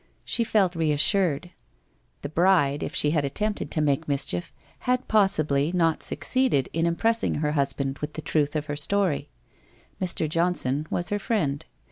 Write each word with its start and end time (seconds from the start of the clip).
She 0.25 0.43
felt 0.43 0.73
reassured. 0.75 1.51
The 2.23 2.29
bride, 2.29 2.81
if 2.81 2.95
she 2.95 3.11
had 3.11 3.23
attempted 3.23 3.69
to 3.69 3.81
make 3.83 4.07
mischief, 4.07 4.51
had 4.89 5.07
possibly 5.07 5.71
not 5.75 6.01
succeeded 6.01 6.69
in 6.73 6.87
impressing 6.87 7.35
her 7.35 7.51
husband 7.51 7.99
with 7.99 8.13
the 8.13 8.21
truth 8.23 8.55
of 8.55 8.65
her 8.65 8.75
story. 8.75 9.29
Mr. 10.01 10.27
Johnson 10.27 10.87
was 10.89 11.09
her 11.09 11.19
friend. 11.19 11.63